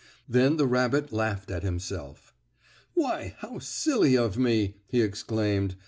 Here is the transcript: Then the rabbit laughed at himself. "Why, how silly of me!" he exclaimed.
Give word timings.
Then 0.27 0.57
the 0.57 0.65
rabbit 0.65 1.11
laughed 1.13 1.51
at 1.51 1.61
himself. 1.61 2.33
"Why, 2.95 3.35
how 3.37 3.59
silly 3.59 4.17
of 4.17 4.35
me!" 4.35 4.77
he 4.87 5.03
exclaimed. 5.03 5.75